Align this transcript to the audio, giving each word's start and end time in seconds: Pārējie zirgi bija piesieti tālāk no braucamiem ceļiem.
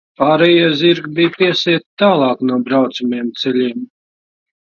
Pārējie 0.19 0.69
zirgi 0.79 1.11
bija 1.19 1.33
piesieti 1.35 1.85
tālāk 2.03 2.41
no 2.51 2.57
braucamiem 2.69 3.31
ceļiem. 3.43 3.87